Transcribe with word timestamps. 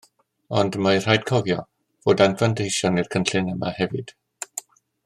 Ond 0.61 0.77
mae 0.85 1.01
rhaid 1.03 1.27
cofio 1.31 1.59
fod 2.07 2.25
anfanteision 2.27 2.99
i'r 3.03 3.13
cynllun 3.17 3.55
yma 3.55 3.79
hefyd 3.83 4.17